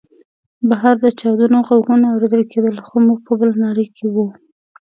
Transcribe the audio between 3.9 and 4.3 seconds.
کې وو